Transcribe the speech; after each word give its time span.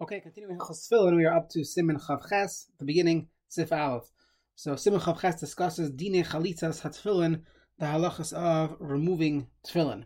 Okay, 0.00 0.20
continuing 0.20 0.58
Tefillin, 0.58 1.16
we 1.16 1.26
are 1.26 1.34
up 1.34 1.48
to 1.50 1.60
Siman 1.60 2.02
Chav 2.02 2.28
Ches, 2.28 2.66
the 2.78 2.84
beginning, 2.84 3.28
Sif 3.48 3.72
Aleph. 3.72 4.10
So 4.56 4.72
Siman 4.72 5.00
Chav 5.00 5.20
Ches 5.20 5.38
discusses 5.38 5.90
Dine 5.90 6.24
Chalitzas 6.24 6.80
HaTefillin, 6.80 7.42
the 7.78 7.86
halachas 7.86 8.32
of 8.32 8.74
removing 8.80 9.46
Tefillin. 9.64 10.04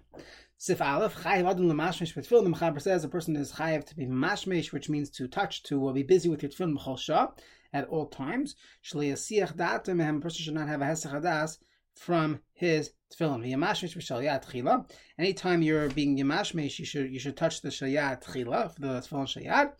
Sif 0.59 0.83
Aleph, 0.83 1.15
Chayiv 1.15 1.49
Adon 1.49 1.71
Lemashmesh 1.71 2.15
Tefillin, 2.15 2.45
the 2.45 2.51
Mechaber 2.51 2.83
says 2.83 3.05
a 3.05 3.09
person 3.09 3.37
is 3.37 3.53
Chayiv 3.53 3.87
to 3.87 3.97
be 3.97 4.07
Mashmesh, 4.07 4.73
which 4.73 4.91
means 4.91 5.09
to 5.11 5.29
touch, 5.29 5.63
to 5.63 5.93
be 5.95 6.03
busy 6.03 6.29
with 6.29 6.43
your 6.43 6.51
Tefillin 6.51 6.77
B'chol 6.77 7.33
at 7.73 7.89
all 7.89 8.07
times. 8.07 8.55
Shalei 8.85 9.13
Yasiach 9.13 9.57
Datem, 9.57 10.19
a 10.19 10.21
person 10.21 10.43
should 10.43 10.55
not 10.55 10.69
have 10.69 10.83
a 10.83 10.87
Hesach 10.87 11.57
from 11.97 12.41
his 12.53 12.93
tefillin. 13.11 14.87
Anytime 15.19 15.63
you're 15.63 15.89
being 15.91 16.19
yamashmish, 16.19 16.79
you 16.79 16.85
should 16.85 17.11
you 17.11 17.19
should 17.19 17.37
touch 17.37 17.63
the 17.63 17.71
shalyat 17.71 18.23
tchila, 18.25 18.75
the 18.77 19.01
tefillin 19.01 19.27
shalyat. 19.27 19.73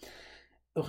And 0.77 0.85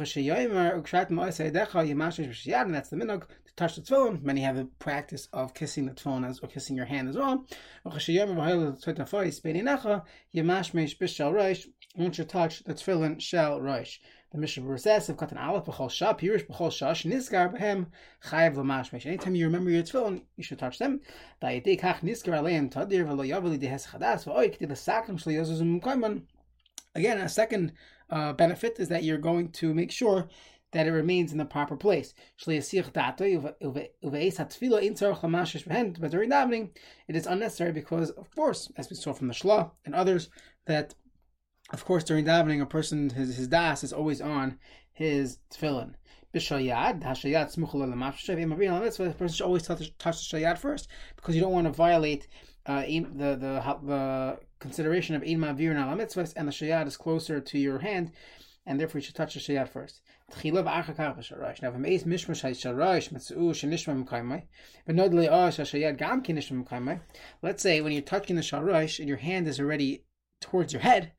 that's 2.76 2.90
the 2.90 2.98
minog 2.98 3.22
to 3.46 3.56
touch 3.56 3.76
the 3.76 3.82
tefillin. 3.82 4.22
Many 4.22 4.42
have 4.42 4.58
the 4.58 4.66
practice 4.80 5.30
of 5.32 5.54
kissing 5.54 5.86
the 5.86 5.94
tefillin 5.94 6.28
as 6.28 6.40
or 6.40 6.48
kissing 6.48 6.76
your 6.76 6.86
hand 6.86 7.08
as 7.08 7.16
well. 7.16 7.46
Once 7.84 8.08
you 8.10 8.20
touch 12.26 12.64
the 12.64 12.74
tefillin 12.74 13.20
shall 13.22 13.60
roish. 13.60 14.00
The 14.32 14.38
Mishnah 14.38 14.78
says, 14.78 15.10
"If 15.10 15.18
got 15.18 15.32
an 15.32 15.38
aleph 15.38 15.66
b'chol 15.66 15.90
shah, 15.90 16.14
pirish 16.14 16.46
b'chol 16.48 16.72
shah, 16.72 16.94
nizgar 16.94 17.50
b'hem 17.54 17.88
chayav 18.26 18.56
l'mashmesh." 18.58 19.06
Anytime 19.06 19.36
you 19.36 19.46
remember 19.46 19.70
your 19.70 19.84
tefillin, 19.84 20.24
you 20.36 20.44
should 20.44 20.60
touch 20.60 20.80
them. 20.80 21.00
Da'yedei 21.42 21.80
kach 21.80 22.02
nizgar 22.02 22.38
aleim 22.38 22.70
tadir 22.70 23.06
v'lo 23.06 23.26
yavli 23.26 23.58
dehes 23.58 23.88
chadas 23.88 24.26
v'oy 24.26 24.50
k'ti 24.54 24.68
l'sakrim 24.70 25.18
shli 25.18 25.36
yozuzum. 25.36 26.24
Again, 26.94 27.20
a 27.20 27.30
second 27.30 27.72
uh, 28.10 28.34
benefit 28.34 28.80
is 28.80 28.90
that 28.90 29.04
you're 29.04 29.18
going 29.18 29.52
to 29.52 29.74
make 29.74 29.92
sure 29.92 30.28
that 30.72 30.88
it 30.88 30.92
remains 30.92 31.32
in 31.32 31.38
the 31.38 31.46
proper 31.46 31.78
place. 31.78 32.14
But 32.46 32.52
during 32.52 32.62
davening, 36.30 36.70
it 37.08 37.16
is 37.16 37.26
unnecessary 37.28 37.72
because, 37.72 38.10
of 38.12 38.36
course, 38.36 38.70
as 38.76 38.90
we 38.90 38.96
saw 38.98 39.14
from 39.14 39.28
the 39.28 39.34
Shla 39.34 39.72
and 39.86 39.96
others, 39.96 40.30
that 40.66 40.94
of 41.70 41.84
course, 41.84 42.04
during 42.04 42.26
davening, 42.26 42.62
a 42.62 42.66
person 42.66 43.10
his 43.10 43.36
his 43.36 43.48
das 43.48 43.84
is 43.84 43.92
always 43.92 44.22
on 44.22 44.58
his 44.94 45.40
tefillin. 45.52 45.96
B'shayad, 46.34 47.04
hashayad 47.04 47.56
smuchul 47.56 48.98
The 48.98 49.14
person 49.14 49.36
should 49.36 49.46
always 49.46 49.64
touch, 49.64 49.98
touch 49.98 50.30
the 50.30 50.38
shayad 50.38 50.58
first 50.58 50.88
because 51.16 51.36
you 51.36 51.42
don't 51.42 51.52
want 51.52 51.68
to 51.68 51.74
violate 51.74 52.28
uh, 52.66 52.82
the, 52.82 53.36
the 53.40 53.78
the 53.84 54.40
consideration 54.60 55.16
of 55.16 55.24
ein 55.24 55.40
mavir 55.40 55.72
and 55.72 56.00
mitzvahs, 56.00 56.34
and 56.36 56.48
the 56.48 56.52
shayad 56.52 56.88
is 56.88 56.98
closer 56.98 57.40
to 57.40 57.58
your 57.58 57.80
hand, 57.80 58.12
and 58.66 58.80
therefore 58.80 59.00
you 59.00 59.06
should 59.06 59.16
touch 59.16 59.34
the 59.34 59.40
shayad 59.40 59.70
first. 59.70 60.02
Now, 60.44 60.52
if 60.52 60.56
a 60.56 61.80
mace 61.80 62.04
mishmash 62.04 62.44
sharash 62.44 63.10
mitzu 63.14 63.38
shenishma 63.52 64.06
mkaimai, 64.06 64.44
but 64.86 64.96
not 64.96 65.14
le 65.14 65.28
ah 65.28 65.50
shayad 65.50 65.98
gam 65.98 66.22
kinishma 66.22 66.66
mkaimai. 66.66 67.00
Let's 67.42 67.64
say 67.64 67.80
when 67.80 67.94
you're 67.94 68.02
touching 68.02 68.36
the 68.36 68.42
sharash 68.42 69.00
and 69.00 69.08
your 69.08 69.18
hand 69.18 69.48
is 69.48 69.60
already 69.60 70.04
towards 70.42 70.74
your 70.74 70.82
head, 70.82 71.14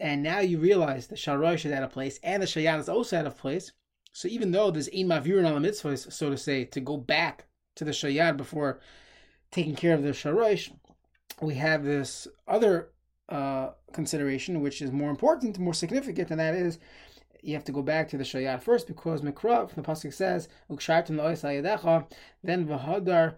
and 0.00 0.22
now 0.22 0.40
you 0.40 0.58
realize 0.58 1.06
the 1.06 1.16
Sharosh 1.16 1.64
is 1.64 1.72
out 1.72 1.82
of 1.82 1.90
place 1.90 2.20
and 2.22 2.42
the 2.42 2.46
Shayat 2.46 2.78
is 2.78 2.88
also 2.88 3.18
out 3.18 3.26
of 3.26 3.36
place. 3.36 3.72
So 4.12 4.28
even 4.28 4.52
though 4.52 4.70
there's 4.70 4.88
Ein 4.88 5.06
Mavirin 5.06 5.46
on 5.46 5.54
the 5.54 5.60
mitzvah, 5.60 5.96
so 5.96 6.30
to 6.30 6.36
say, 6.36 6.64
to 6.66 6.80
go 6.80 6.96
back 6.96 7.46
to 7.76 7.84
the 7.84 7.90
Shayat 7.90 8.36
before 8.36 8.80
taking 9.50 9.74
care 9.74 9.94
of 9.94 10.02
the 10.02 10.10
Sharosh, 10.10 10.70
we 11.40 11.54
have 11.54 11.84
this 11.84 12.26
other 12.46 12.90
uh, 13.28 13.70
consideration 13.92 14.60
which 14.60 14.82
is 14.82 14.92
more 14.92 15.10
important, 15.10 15.58
more 15.58 15.74
significant, 15.74 16.30
and 16.30 16.40
that 16.40 16.54
is 16.54 16.78
you 17.42 17.54
have 17.54 17.64
to 17.64 17.72
go 17.72 17.82
back 17.82 18.08
to 18.08 18.16
the 18.16 18.24
Shayat 18.24 18.62
first 18.62 18.86
because 18.86 19.22
Mikrav, 19.22 19.74
the 19.74 19.82
Pasuk 19.82 20.12
says, 20.12 20.48
then 20.68 22.66
Vahadar, 22.66 23.34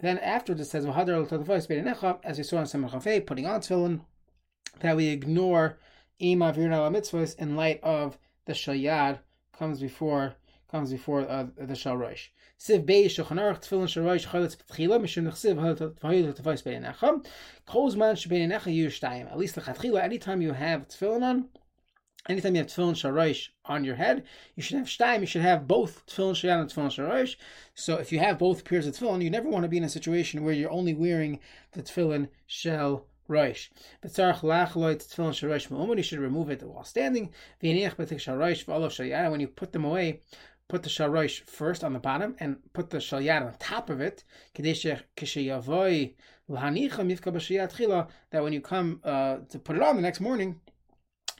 then 0.00 0.18
after 0.18 0.52
it 0.52 0.64
says, 0.64 0.84
Vahadar 0.84 2.20
as 2.24 2.38
we 2.38 2.44
saw 2.44 2.58
in 2.58 2.64
Samachafei, 2.64 3.26
putting 3.26 3.46
on 3.46 3.60
tefillin, 3.60 4.00
that 4.80 4.96
we 4.96 5.08
ignore 5.08 5.78
mitzvahs 6.20 7.38
in 7.38 7.56
light 7.56 7.80
of 7.82 8.18
the 8.46 8.52
shayad 8.52 9.18
comes 9.56 9.80
before 9.80 10.34
comes 10.70 10.90
before 10.90 11.28
uh, 11.28 11.46
the 11.56 11.74
shalosh. 11.74 12.28
Siv 12.58 12.84
bei 12.84 13.04
shulchan 13.04 13.38
aruch 13.38 13.60
tefillin 13.62 13.88
shalosh 13.88 14.26
chalitz 14.26 14.56
b'tchila 14.56 15.00
mishum 15.00 15.24
nechsiv 15.28 15.56
v'hayil 15.56 16.34
tefais 16.34 16.62
beinecha. 16.62 17.24
Kol 17.66 17.90
zman 17.90 18.14
shebeinecha 18.14 18.74
yushtayim. 18.74 19.30
At 19.30 19.38
least 19.38 19.56
lechatchila, 19.56 20.02
anytime 20.02 20.42
you 20.42 20.52
have 20.52 20.88
tefillin 20.88 21.22
on, 21.22 21.48
anytime 22.28 22.54
you 22.54 22.60
have 22.60 22.68
tefillin 22.68 22.94
shalosh 22.94 23.48
on 23.64 23.84
your 23.84 23.94
head, 23.94 24.24
you 24.56 24.62
should 24.62 24.76
have 24.76 24.88
shtayim. 24.88 25.20
You 25.20 25.26
should 25.26 25.42
have 25.42 25.66
both 25.66 26.04
tefillin 26.06 26.34
shayad 26.34 26.60
and 26.60 26.70
tefillin 26.70 26.94
shalosh. 26.94 27.36
So 27.74 27.96
if 27.96 28.12
you 28.12 28.18
have 28.18 28.38
both 28.38 28.64
pairs 28.64 28.86
of 28.86 28.94
tefillin, 28.94 29.22
you 29.22 29.30
never 29.30 29.48
want 29.48 29.62
to 29.62 29.68
be 29.68 29.78
in 29.78 29.84
a 29.84 29.88
situation 29.88 30.44
where 30.44 30.54
you're 30.54 30.70
only 30.70 30.94
wearing 30.94 31.40
the 31.72 31.82
tefillin 31.82 32.28
shell 32.46 33.06
Roish. 33.28 33.68
B'tzarach 34.02 34.40
lachloit 34.40 35.06
tefillin 35.06 35.32
sharosh 35.32 35.68
ma'umun, 35.68 35.98
you 35.98 36.02
should 36.02 36.18
remove 36.18 36.50
it 36.50 36.62
while 36.62 36.84
standing. 36.84 37.30
V'yaniach 37.62 37.96
b'tik 37.96 38.18
sharosh 38.18 38.64
v'olav 38.64 38.88
shalyad, 38.88 39.30
when 39.30 39.40
you 39.40 39.48
put 39.48 39.72
them 39.72 39.84
away, 39.84 40.20
put 40.68 40.82
the 40.82 40.88
sharosh 40.88 41.40
first 41.44 41.82
on 41.84 41.92
the 41.92 41.98
bottom 41.98 42.36
and 42.40 42.56
put 42.72 42.90
the 42.90 42.98
shalyad 42.98 43.44
on 43.44 43.54
top 43.58 43.90
of 43.90 44.00
it. 44.00 44.24
That 48.30 48.42
when 48.42 48.52
you 48.52 48.60
come 48.60 49.00
uh, 49.04 49.36
to 49.48 49.58
put 49.58 49.76
it 49.76 49.82
on 49.82 49.96
the 49.96 50.02
next 50.02 50.20
morning, 50.20 50.60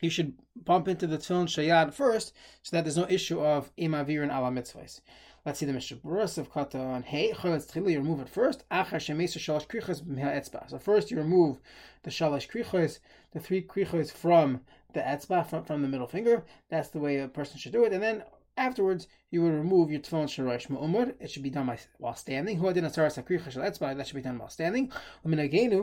you 0.00 0.10
should 0.10 0.34
bump 0.64 0.88
into 0.88 1.06
the 1.06 1.18
tefillin 1.18 1.46
shayad 1.46 1.92
first, 1.92 2.32
so 2.62 2.76
that 2.76 2.84
there's 2.84 2.96
no 2.96 3.06
issue 3.08 3.40
of 3.40 3.74
imavirin 3.76 4.34
ala 4.34 4.50
mitzvahs. 4.50 5.00
Let's 5.48 5.60
see 5.60 5.64
the 5.64 5.72
Mishnah 5.72 5.96
of 6.04 6.50
Kata 6.52 6.78
on 6.78 7.04
Hey. 7.04 7.32
You 7.42 7.98
remove 7.98 8.20
it 8.20 8.28
first. 8.28 8.64
Etzba. 8.70 10.68
So 10.68 10.78
first 10.78 11.10
you 11.10 11.16
remove 11.16 11.58
the 12.02 12.10
shalosh 12.10 12.50
krichos, 12.50 12.98
the 13.32 13.40
three 13.40 13.62
krichos 13.62 14.12
from 14.12 14.60
the 14.92 15.00
etzba, 15.00 15.48
from, 15.48 15.64
from 15.64 15.80
the 15.80 15.88
middle 15.88 16.06
finger. 16.06 16.44
That's 16.68 16.90
the 16.90 16.98
way 16.98 17.16
a 17.16 17.28
person 17.28 17.56
should 17.56 17.72
do 17.72 17.84
it. 17.84 17.94
And 17.94 18.02
then 18.02 18.24
afterwards 18.58 19.08
you 19.30 19.40
would 19.40 19.54
remove 19.54 19.90
your 19.90 20.00
tefillin 20.00 20.26
sharash 20.26 20.68
ma'umur. 20.68 21.14
It 21.18 21.30
should 21.30 21.42
be 21.42 21.48
done 21.48 21.64
by, 21.64 21.78
while 21.96 22.14
standing. 22.14 22.60
That 22.60 24.06
should 24.06 24.16
be 24.16 24.20
done 24.20 24.38
while 24.38 24.50
standing. 24.50 24.92
Our 25.24 25.30
minog 25.30 25.80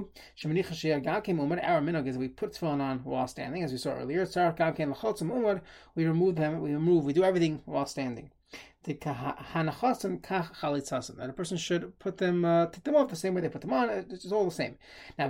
is 2.07 2.17
we 2.19 2.27
put 2.27 2.53
tefillin 2.53 2.81
on 2.81 2.99
while 2.99 3.27
standing, 3.27 3.63
as 3.63 3.71
we 3.71 3.79
saw 3.79 3.93
earlier. 3.93 4.27
We 5.95 6.05
remove 6.05 6.35
them. 6.35 6.61
We 6.61 6.71
remove. 6.71 7.03
We 7.03 7.13
do 7.13 7.23
everything 7.23 7.63
while 7.65 7.87
standing 7.87 8.29
And 11.19 11.29
a 11.29 11.33
person 11.33 11.57
should 11.57 11.97
put 11.99 12.17
them, 12.17 12.45
uh, 12.45 12.67
take 12.67 12.83
them 12.83 12.95
off 12.95 13.09
the 13.09 13.15
same 13.15 13.33
way 13.33 13.41
they 13.41 13.49
put 13.49 13.61
them 13.61 13.73
on. 13.73 13.89
It's 13.89 14.31
all 14.31 14.45
the 14.45 14.51
same. 14.51 14.77
Now. 15.17 15.29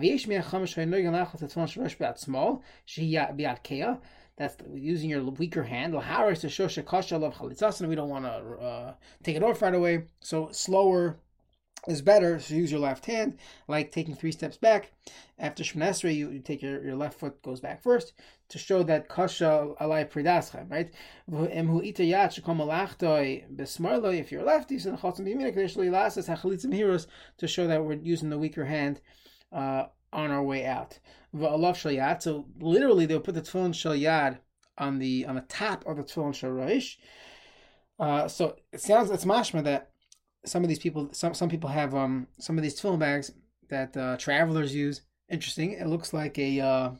That's 4.37 4.57
using 4.73 5.09
your 5.09 5.23
weaker 5.23 5.63
hand. 5.63 5.93
We 5.93 6.01
don't 7.95 8.09
want 8.09 8.25
to 8.25 8.31
uh, 8.61 8.93
take 9.23 9.37
it 9.37 9.43
off 9.43 9.61
right 9.61 9.73
away. 9.73 10.03
So 10.19 10.49
slower 10.51 11.17
is 11.87 12.01
better. 12.01 12.39
So 12.39 12.55
use 12.55 12.71
your 12.71 12.81
left 12.81 13.05
hand, 13.05 13.37
like 13.69 13.93
taking 13.93 14.15
three 14.15 14.33
steps 14.33 14.57
back. 14.57 14.91
After 15.39 15.63
Shemon 15.63 16.13
you, 16.13 16.31
you 16.31 16.39
take 16.39 16.61
your, 16.61 16.83
your 16.83 16.95
left 16.95 17.17
foot 17.17 17.41
goes 17.43 17.61
back 17.61 17.81
first 17.81 18.13
to 18.49 18.57
show 18.57 18.83
that 18.83 19.09
kasha 19.09 19.73
alai 19.81 20.09
pridaschem, 20.09 20.69
right? 20.69 20.93
If 24.19 24.31
you're 24.31 24.43
lefty, 24.43 24.79
so 24.79 24.95
heroes 26.71 27.07
to 27.37 27.47
show 27.47 27.67
that 27.67 27.83
we're 27.83 27.93
using 27.93 28.29
the 28.29 28.37
weaker 28.37 28.65
hand 28.65 29.01
uh, 29.51 29.85
on 30.13 30.31
our 30.31 30.43
way 30.43 30.65
out. 30.65 30.99
So 31.33 32.45
literally, 32.59 33.05
they'll 33.05 33.19
put 33.19 33.35
the 33.35 33.41
tefillin 33.41 33.73
shalyad 33.73 34.37
on 34.77 34.99
the 34.99 35.25
on 35.25 35.35
the 35.35 35.41
top 35.41 35.85
of 35.85 35.97
the 35.97 36.03
tefillin 36.03 36.33
sharayish. 36.33 36.97
Uh, 37.99 38.27
so 38.27 38.55
it 38.71 38.81
sounds 38.81 39.09
it's 39.09 39.25
mashma 39.25 39.63
that 39.63 39.91
some 40.45 40.63
of 40.63 40.69
these 40.69 40.79
people, 40.79 41.09
some 41.13 41.33
some 41.33 41.49
people 41.49 41.69
have 41.69 41.95
um 41.95 42.27
some 42.39 42.57
of 42.57 42.63
these 42.63 42.79
tefillin 42.79 42.99
bags 42.99 43.31
that 43.69 43.97
uh, 43.97 44.17
travelers 44.17 44.75
use. 44.75 45.01
Interesting. 45.29 45.71
It 45.71 45.87
looks 45.87 46.13
like 46.13 46.37
a 46.37 46.59
uh, 46.59 46.91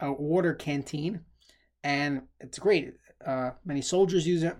a 0.00 0.12
water 0.12 0.54
canteen, 0.54 1.20
and 1.84 2.22
it's 2.40 2.58
great. 2.58 2.94
Uh, 3.24 3.50
many 3.64 3.82
soldiers 3.82 4.26
use 4.26 4.42
it. 4.42 4.56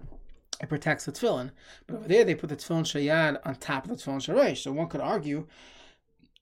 It 0.61 0.69
protects 0.69 1.05
the 1.05 1.13
tefillin. 1.13 1.51
But 1.87 1.97
over 1.97 2.09
there, 2.09 2.25
they 2.25 2.35
put 2.35 2.49
the 2.49 2.57
tefillin 2.57 2.85
shayad 2.85 3.41
on 3.45 3.57
top 3.57 3.85
of 3.85 3.91
the 3.91 3.97
tefillin 3.97 4.19
sharesh. 4.19 4.59
So 4.59 4.73
one 4.73 4.89
could 4.89 5.01
argue 5.01 5.47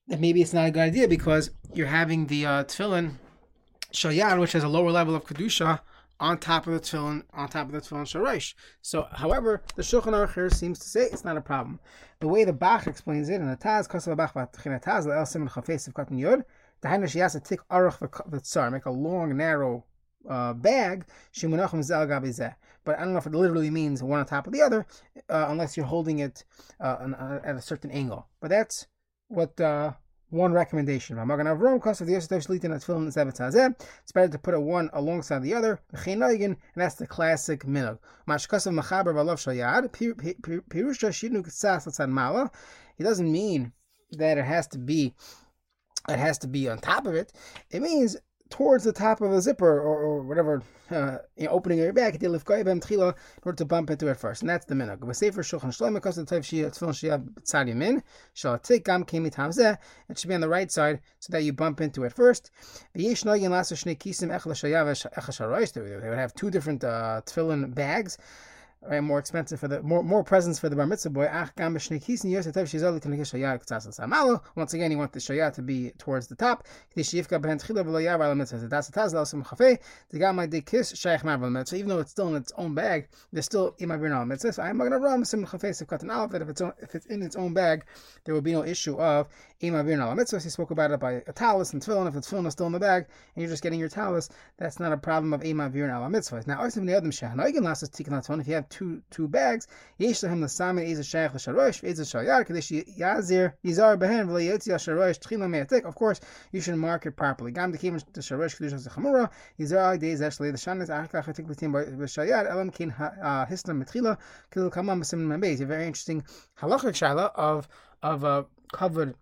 that 0.08 0.20
maybe 0.20 0.42
it's 0.42 0.52
not 0.52 0.66
a 0.66 0.70
good 0.70 0.80
idea 0.80 1.08
because 1.08 1.50
you're 1.72 1.86
having 1.86 2.26
the 2.26 2.44
uh, 2.44 2.64
tefillin 2.64 3.14
shayad, 3.92 4.38
which 4.38 4.52
has 4.52 4.64
a 4.64 4.68
lower 4.68 4.90
level 4.90 5.14
of 5.14 5.24
kedusha, 5.24 5.80
on 6.18 6.36
top 6.36 6.66
of 6.66 6.74
the 6.74 6.80
tefillin, 6.80 7.22
on 7.32 7.48
top 7.48 7.68
of 7.68 7.72
the 7.72 7.80
tefillin 7.80 8.02
sharesh. 8.02 8.54
So, 8.82 9.08
however, 9.10 9.62
the 9.76 9.82
Shulchan 9.82 10.12
Aruch 10.12 10.34
here 10.34 10.50
seems 10.50 10.78
to 10.80 10.88
say 10.88 11.04
it's 11.04 11.24
not 11.24 11.38
a 11.38 11.40
problem. 11.40 11.80
The 12.20 12.28
way 12.28 12.44
the 12.44 12.52
Bach 12.52 12.86
explains 12.86 13.30
it 13.30 13.40
in 13.40 13.48
the 13.48 13.56
Taz, 13.56 13.88
Kosav 13.88 14.16
Bach 14.18 14.34
Taz, 14.34 15.06
El 15.06 15.24
Siman 15.24 15.50
Chafes 15.50 15.88
of 15.88 15.94
Katan 15.94 16.18
Yod, 16.18 16.44
the 16.80 16.88
Hainish 16.88 17.14
Yasa 17.14 17.42
take 17.42 17.60
Aruch 17.68 18.30
the 18.30 18.40
Tsar, 18.40 18.70
make 18.70 18.86
a 18.86 18.90
long, 18.90 19.36
narrow 19.36 19.84
uh, 20.28 20.52
bag, 20.52 21.06
shimunachim 21.34 21.82
gabizeh. 21.82 22.54
But 22.84 22.98
I 22.98 23.04
don't 23.04 23.12
know 23.12 23.18
if 23.18 23.26
it 23.26 23.34
literally 23.34 23.70
means 23.70 24.02
one 24.02 24.20
on 24.20 24.26
top 24.26 24.46
of 24.46 24.52
the 24.52 24.62
other, 24.62 24.86
uh, 25.28 25.46
unless 25.48 25.76
you're 25.76 25.86
holding 25.86 26.20
it 26.20 26.44
uh, 26.80 26.84
uh 26.84 27.40
at 27.44 27.56
a 27.56 27.60
certain 27.60 27.90
angle. 27.90 28.26
But 28.40 28.50
that's 28.50 28.86
what 29.28 29.60
uh, 29.60 29.92
one 30.30 30.52
recommendation. 30.52 31.18
It's 31.18 31.26
better 34.12 34.28
to 34.28 34.38
put 34.38 34.54
a 34.54 34.60
one 34.60 34.90
alongside 34.92 35.42
the 35.42 35.54
other, 35.54 35.80
and 35.92 36.56
that's 36.76 36.94
the 36.94 37.06
classic 37.06 37.64
minog. 37.64 37.98
He 42.96 43.04
doesn't 43.04 43.32
mean 43.32 43.72
that 44.12 44.38
it 44.38 44.44
has 44.44 44.66
to 44.68 44.78
be 44.78 45.14
it 46.10 46.18
has 46.18 46.38
to 46.38 46.48
be 46.48 46.68
on 46.68 46.78
top 46.78 47.06
of 47.06 47.14
it. 47.14 47.32
It 47.70 47.82
means 47.82 48.16
towards 48.50 48.84
the 48.84 48.92
top 48.92 49.20
of 49.20 49.32
a 49.32 49.40
zipper 49.40 49.80
or, 49.80 50.02
or 50.02 50.22
whatever 50.22 50.62
uh, 50.90 51.18
you 51.36 51.46
know, 51.46 51.52
opening 51.52 51.78
your 51.78 51.92
back, 51.92 52.20
in 52.20 52.28
order 52.28 53.56
to 53.56 53.64
bump 53.64 53.90
into 53.90 54.08
it 54.08 54.16
first, 54.16 54.42
and 54.42 54.50
that's 54.50 54.64
the 54.66 54.74
minhag. 54.74 55.08
It 60.08 60.18
should 60.18 60.28
be 60.28 60.34
on 60.34 60.40
the 60.40 60.48
right 60.48 60.70
side 60.72 61.00
so 61.20 61.30
that 61.30 61.44
you 61.44 61.52
bump 61.52 61.80
into 61.80 62.02
it 62.04 62.12
first. 62.12 62.50
They 62.92 63.04
would 63.04 63.16
have 66.18 66.34
two 66.34 66.50
different 66.50 66.84
uh, 66.84 67.22
tefillin 67.24 67.74
bags 67.74 68.18
right, 68.88 69.00
more 69.00 69.18
expensive 69.18 69.60
for 69.60 69.68
the 69.68 69.82
more 69.82 70.02
more 70.02 70.24
presents 70.24 70.58
for 70.58 70.70
the 70.70 70.76
bar 70.76 70.86
mitzvah 70.86 71.10
boy. 71.10 71.28
Once 74.56 74.74
again, 74.74 74.90
you 74.90 74.98
want 74.98 75.12
the 75.12 75.18
shayat 75.18 75.52
to 75.54 75.62
be 75.62 75.90
towards 75.98 76.26
the 76.28 76.34
top. 76.34 76.66
So 76.96 77.00
Even 81.76 81.88
though 81.88 81.98
it's 81.98 82.10
still 82.10 82.28
in 82.28 82.36
its 82.36 82.52
own 82.56 82.74
bag, 82.74 83.08
there's 83.32 83.44
still 83.44 83.72
imavir 83.80 84.26
mitzvah. 84.26 84.52
So 84.54 84.62
I'm 84.62 84.78
going 84.78 84.92
to 84.92 84.98
run 84.98 85.24
sim 85.26 85.40
an 85.40 85.48
that 85.50 86.38
if 86.40 86.48
it's 86.48 86.62
if 86.80 86.94
it's 86.94 87.06
in 87.06 87.22
its 87.22 87.36
own 87.36 87.52
bag, 87.52 87.84
there 88.24 88.34
will 88.34 88.40
be 88.40 88.52
no 88.52 88.64
issue 88.64 88.96
of 88.98 89.28
imavir 89.60 90.16
mitzvah. 90.16 90.40
He 90.40 90.48
spoke 90.48 90.70
about 90.70 90.90
it 90.90 91.00
by 91.00 91.22
a 91.26 91.32
talus 91.32 91.74
and 91.74 91.82
tefillin. 91.82 92.08
If 92.08 92.16
it's 92.16 92.30
tefillin 92.30 92.46
is 92.46 92.52
still 92.54 92.66
in 92.66 92.72
the 92.72 92.80
bag 92.80 93.06
and 93.34 93.42
you're 93.42 93.50
just 93.50 93.62
getting 93.62 93.78
your 93.78 93.90
talus, 93.90 94.30
that's 94.56 94.80
not 94.80 94.92
a 94.92 94.96
problem 94.96 95.34
of 95.34 95.42
imavir 95.42 96.10
mitzvah. 96.10 96.44
Now, 96.46 96.64
if 96.64 96.76
you 98.48 98.54
have 98.54 98.69
two 98.70 99.02
two 99.10 99.28
bags. 99.28 99.66
Yesh 99.98 100.22
l'samin 100.22 100.86
eza 100.86 101.02
shayach 101.02 101.34
l'sharosh 101.34 101.82
eza 101.84 102.04
shayar 102.04 102.46
kadesh 102.46 102.70
yazir 102.98 103.52
yizar 103.64 103.98
behen 103.98 104.26
v'lo 104.28 104.40
yotzi 104.40 104.72
sharosh 104.72 105.18
tchila 105.18 105.50
me'atik. 105.50 105.84
Of 105.84 105.94
course, 105.94 106.20
you 106.52 106.60
should 106.60 106.76
mark 106.76 107.06
it 107.06 107.16
properly. 107.16 107.52
Gam 107.52 107.72
dekim 107.72 108.02
the 108.12 108.20
sharosh 108.20 108.56
kedush 108.56 108.88
zechamura 108.88 109.28
yizar 109.58 109.92
ag 109.92 110.00
deiz 110.00 110.22
esh 110.22 110.38
the 110.38 110.52
shanis 110.52 110.88
achkach 110.88 111.28
atik 111.28 111.48
l'tim 111.48 111.72
b'shayar 111.72 112.50
elam 112.50 112.70
kin 112.70 112.90
uh, 112.92 113.44
hislam 113.46 113.84
metchila 113.84 114.16
kil 114.50 114.70
kamam 114.70 115.00
b'sim 115.00 115.20
membez. 115.20 115.60
A 115.60 115.66
very 115.66 115.86
interesting 115.86 116.24
halachic 116.60 116.94
shala 116.94 117.30
of 117.34 117.68
of 118.02 118.24
a 118.24 118.46
covered 118.72 119.14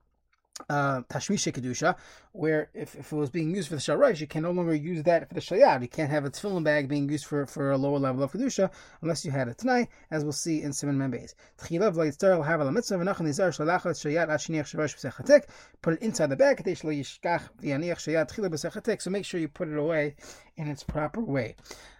uh, 0.69 1.03
Tashmisha 1.03 1.53
Kedusha, 1.53 1.97
where 2.33 2.71
if, 2.75 2.95
if 2.95 3.13
it 3.13 3.17
was 3.17 3.31
being 3.31 3.55
used 3.55 3.69
for 3.69 3.75
the 3.75 3.81
Sharash, 3.81 4.21
you 4.21 4.27
can 4.27 4.43
no 4.43 4.51
longer 4.51 4.75
use 4.75 5.03
that 5.05 5.29
for 5.29 5.35
the 5.35 5.41
Shayad. 5.41 5.83
You 5.83 5.89
can't 5.89 6.11
have 6.11 6.25
a 6.25 6.31
tefillin 6.31 6.65
bag 6.65 6.89
being 6.89 7.09
used 7.09 7.27
for, 7.27 7.47
for 7.47 7.73
a 7.73 7.79
lower 7.79 7.99
level 7.99 8.23
of 8.23 8.33
Kedusha 8.33 8.71
unless 9.03 9.25
you 9.25 9.31
had 9.31 9.49
it 9.49 9.59
tonight, 9.59 9.89
as 10.11 10.25
we'll 10.25 10.33
see 10.33 10.63
in 10.63 10.71
Siman 10.71 10.97
Membez. 10.97 11.35
Put 15.81 15.95
it 15.95 16.03
inside 16.03 16.31
the 16.31 16.37
bag, 16.37 16.63
so 19.01 19.11
make 19.11 19.25
sure 19.25 19.41
you 19.41 19.49
put 19.49 19.69
it 19.69 19.79
away 19.79 20.17
in 20.57 20.69
its 20.69 20.83
proper 20.83 21.21
way. 21.21 21.57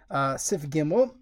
Uh, 0.09 0.35
Sif 0.37 0.63
Gimel, 0.63 1.13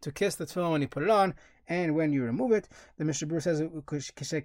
to 0.00 0.12
kiss 0.12 0.34
the 0.34 0.44
tefillin 0.44 0.70
when 0.70 0.82
you 0.82 0.88
put 0.88 1.02
it 1.02 1.10
on 1.10 1.34
and 1.68 1.94
when 1.94 2.12
you 2.12 2.22
remove 2.22 2.52
it. 2.52 2.68
The 2.98 3.04
Mishnah 3.06 3.28
Berurah 3.28 3.42
says 3.42 3.60
Kishem 3.62 4.44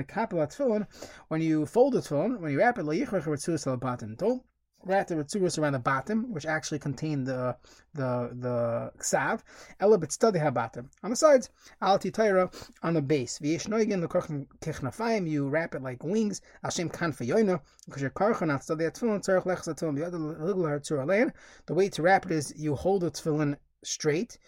Mekapel 0.00 0.38
HaTefillin 0.38 0.86
when 1.28 1.42
you 1.42 1.66
fold 1.66 1.92
the 1.94 2.00
tefillin, 2.00 2.40
when 2.40 2.52
you 2.52 2.58
wrap 2.58 2.78
it, 2.78 2.86
Le'yichrach 2.86 3.24
HaRetzuas 3.24 3.78
HaLabatim. 3.78 4.16
Don't 4.16 4.42
wrap 4.88 5.06
the 5.06 5.14
Retzuas 5.14 5.58
around 5.58 5.74
the 5.74 5.78
bottom, 5.78 6.32
which 6.32 6.46
actually 6.46 6.78
contain 6.78 7.24
the 7.24 7.56
the 7.94 8.30
the 8.32 8.92
ksav. 8.98 9.42
Ela 9.80 9.98
study 10.10 10.38
habatim 10.38 10.86
on 11.02 11.10
the 11.10 11.16
sides. 11.16 11.50
Al 11.82 11.98
titayra 11.98 12.52
on 12.82 12.94
the 12.94 13.02
base. 13.02 13.38
V'yeshnoigin 13.38 14.04
lekochin 14.04 14.46
kichnafayim. 14.60 15.28
You 15.28 15.48
wrap 15.48 15.74
it 15.74 15.82
like 15.82 16.02
wings. 16.02 16.40
Hashem 16.64 16.88
kan 16.88 17.12
fayoyna 17.12 17.60
because 17.86 18.02
your 18.02 18.10
karchan 18.10 18.52
at 18.52 18.64
study 18.64 18.84
tefillin 18.86 19.24
tzarich 19.24 19.44
lechsa 19.44 19.74
tefillin 19.74 19.98
b'yad 19.98 20.12
liglar 20.12 21.32
The 21.66 21.74
way 21.74 21.88
to 21.90 22.02
wrap 22.02 22.26
it 22.26 22.32
is 22.32 22.54
you 22.56 22.74
hold 22.74 23.02
the 23.02 23.10
tefillin 23.10 23.56
straight 23.84 24.38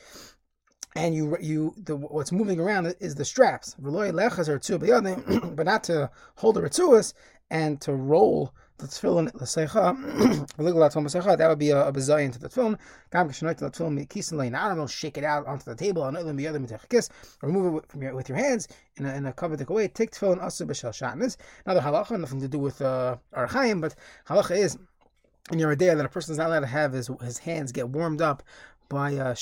and 0.97 1.15
you 1.15 1.37
you 1.41 1.75
the 1.85 1.97
what's 1.97 2.33
moving 2.33 2.59
around 2.59 2.95
is 3.01 3.15
the 3.15 3.25
straps. 3.25 3.77
but 3.79 5.67
not 5.67 5.85
to 5.85 6.11
hold 6.37 6.57
the 6.57 6.61
retzuas 6.61 7.15
and 7.51 7.81
to 7.81 7.93
roll 7.93 8.55
the 8.81 8.89
tefillin 8.89 9.33
l'seicha, 9.35 11.37
that 11.37 11.49
would 11.49 11.59
be 11.59 11.71
a, 11.71 11.87
a 11.87 11.93
bezayin 11.93 12.33
to 12.33 12.39
the 12.39 12.49
tefillin. 12.49 12.79
Gam 13.13 13.29
k'shenoit 13.29 13.59
the 13.59 13.71
tefillin 13.71 14.09
kisin 14.09 14.39
lein 14.39 14.55
aram, 14.55 14.87
shake 14.87 15.19
it 15.19 15.25
out 15.25 15.47
onto 15.47 15.65
the 15.65 15.75
table, 15.75 16.05
and 16.05 16.17
other 16.17 16.31
other 16.31 16.59
mitech 16.59 17.11
remove 17.43 17.83
it 17.83 17.91
from 17.91 18.03
your, 18.03 18.15
with 18.15 18.29
your 18.29 18.39
hands 18.39 18.69
in 18.97 19.07
a, 19.07 19.15
in 19.15 19.27
a 19.27 19.33
covered 19.33 19.67
way. 19.69 19.89
Take 19.89 20.13
tefillin 20.13 20.41
asu 20.41 20.67
b'shel 20.67 20.91
shatnez. 20.91 21.37
Another 21.67 21.81
halacha, 21.81 22.19
nothing 22.19 22.41
to 22.41 22.49
do 22.49 22.59
with 22.59 22.81
uh, 22.83 23.17
archaim, 23.37 23.81
but 23.81 23.95
halacha 24.29 24.57
is 24.57 24.79
in 25.53 25.59
your 25.59 25.73
idea 25.73 25.95
that 25.95 26.07
a 26.07 26.09
person 26.09 26.33
is 26.33 26.39
not 26.39 26.49
allowed 26.49 26.61
to 26.61 26.67
have 26.67 26.93
his 26.93 27.11
his 27.23 27.39
hands 27.39 27.73
get 27.73 27.89
warmed 27.89 28.23
up 28.23 28.43
by 28.91 29.17
uh. 29.17 29.35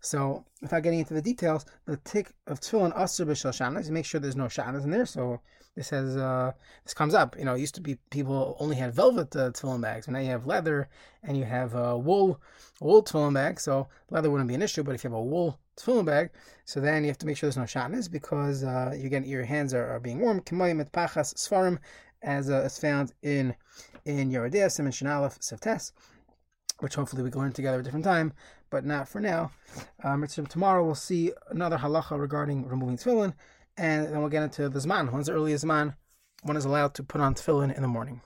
So, 0.00 0.44
without 0.62 0.84
getting 0.84 1.00
into 1.00 1.14
the 1.14 1.22
details, 1.22 1.64
the 1.86 1.96
tick 1.96 2.30
of 2.46 2.60
tefillin 2.60 2.92
aser 2.96 3.26
b'shel 3.26 3.50
shatnez, 3.50 3.90
make 3.90 4.04
sure 4.04 4.20
there's 4.20 4.36
no 4.36 4.44
shatnez 4.44 4.84
in 4.84 4.90
there. 4.90 5.06
So 5.06 5.40
this 5.74 5.90
has 5.90 6.16
uh, 6.16 6.52
this 6.84 6.94
comes 6.94 7.14
up. 7.14 7.36
You 7.36 7.44
know, 7.44 7.54
it 7.54 7.60
used 7.60 7.74
to 7.74 7.80
be 7.80 7.96
people 8.10 8.56
only 8.60 8.76
had 8.76 8.94
velvet 8.94 9.34
uh, 9.34 9.50
tefillin 9.50 9.80
bags, 9.80 10.06
but 10.06 10.12
now 10.12 10.20
you 10.20 10.30
have 10.30 10.46
leather 10.46 10.88
and 11.24 11.36
you 11.36 11.44
have 11.44 11.74
uh, 11.74 11.98
wool 12.00 12.40
wool 12.80 13.02
tefillin 13.02 13.34
bag. 13.34 13.58
So 13.58 13.88
leather 14.10 14.30
wouldn't 14.30 14.48
be 14.48 14.54
an 14.54 14.62
issue, 14.62 14.84
but 14.84 14.94
if 14.94 15.02
you 15.02 15.10
have 15.10 15.18
a 15.18 15.22
wool 15.22 15.58
tefillin 15.76 16.04
bag, 16.04 16.30
so 16.64 16.78
then 16.78 17.02
you 17.02 17.08
have 17.08 17.18
to 17.18 17.26
make 17.26 17.36
sure 17.36 17.48
there's 17.48 17.56
no 17.56 17.64
shatnez 17.64 18.08
because 18.08 18.62
uh, 18.62 18.94
you 18.96 19.08
get 19.08 19.26
your 19.26 19.44
hands 19.44 19.74
are, 19.74 19.88
are 19.88 20.00
being 20.00 20.20
warm. 20.20 20.40
Kimayim 20.40 20.80
et 20.80 20.92
pachas 20.92 21.34
svarim, 21.34 21.78
as 22.22 22.50
uh, 22.50 22.68
found 22.80 23.12
in 23.22 23.54
in 24.04 24.30
Yoreh 24.30 24.52
De'ah, 24.52 24.70
Siman 24.70 24.92
Shinalef 24.92 25.38
Sevtes 25.40 25.90
which 26.80 26.94
hopefully 26.94 27.22
we 27.22 27.30
can 27.30 27.40
learn 27.40 27.52
together 27.52 27.78
at 27.78 27.80
a 27.80 27.82
different 27.82 28.04
time, 28.04 28.32
but 28.70 28.84
not 28.84 29.08
for 29.08 29.20
now. 29.20 29.50
Um, 30.02 30.26
tomorrow 30.26 30.84
we'll 30.84 30.94
see 30.94 31.32
another 31.50 31.78
halacha 31.78 32.18
regarding 32.18 32.66
removing 32.66 32.96
tefillin, 32.96 33.34
and 33.76 34.06
then 34.06 34.18
we'll 34.20 34.28
get 34.28 34.42
into 34.42 34.68
the 34.68 34.78
zman. 34.78 35.10
When's 35.12 35.26
the 35.26 35.32
earliest 35.32 35.64
zman? 35.64 35.96
One 36.42 36.56
is 36.56 36.64
allowed 36.64 36.94
to 36.94 37.02
put 37.02 37.20
on 37.20 37.34
tefillin 37.34 37.74
in 37.74 37.82
the 37.82 37.88
morning. 37.88 38.20